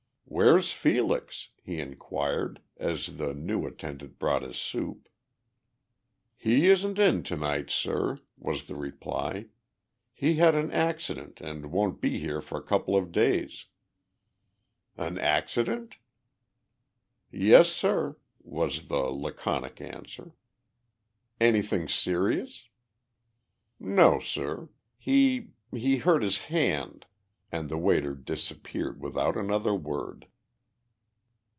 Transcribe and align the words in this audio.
"Where's 0.33 0.71
Felix?" 0.71 1.49
he 1.61 1.81
inquired, 1.81 2.61
as 2.77 3.17
the 3.17 3.33
new 3.33 3.65
attendant 3.65 4.17
brought 4.17 4.43
his 4.43 4.55
soup. 4.55 5.09
"He 6.37 6.69
isn't 6.69 6.97
on 6.97 7.23
to 7.23 7.35
night, 7.35 7.69
sir," 7.69 8.21
was 8.37 8.65
the 8.67 8.77
reply. 8.77 9.47
"He 10.13 10.35
had 10.35 10.55
an 10.55 10.71
accident 10.71 11.41
and 11.41 11.69
won't 11.73 11.99
be 11.99 12.17
here 12.17 12.39
for 12.39 12.57
a 12.57 12.63
couple 12.63 12.95
of 12.95 13.11
days." 13.11 13.65
"An 14.95 15.17
accident?" 15.17 15.97
"Yes, 17.29 17.67
sir," 17.69 18.15
was 18.39 18.87
the 18.87 19.01
laconic 19.11 19.81
answer. 19.81 20.31
"Anything 21.41 21.89
serious?" 21.89 22.69
"No, 23.81 24.21
sir. 24.21 24.69
He 24.97 25.49
he 25.73 25.97
hurt 25.97 26.23
his 26.23 26.37
hand," 26.47 27.05
and 27.53 27.67
the 27.67 27.77
waiter 27.77 28.15
disappeared 28.15 29.01
without 29.01 29.35
another 29.35 29.75
word. 29.75 30.25